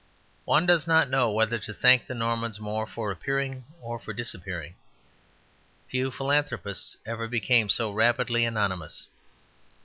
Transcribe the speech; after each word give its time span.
One 0.45 0.65
does 0.65 0.87
not 0.87 1.11
know 1.11 1.29
whether 1.29 1.59
to 1.59 1.75
thank 1.75 2.07
the 2.07 2.15
Normans 2.15 2.59
more 2.59 2.87
for 2.87 3.11
appearing 3.11 3.65
or 3.79 3.99
for 3.99 4.13
disappearing. 4.13 4.73
Few 5.89 6.09
philanthropists 6.09 6.97
ever 7.05 7.27
became 7.27 7.69
so 7.69 7.91
rapidly 7.91 8.43
anonymous. 8.43 9.05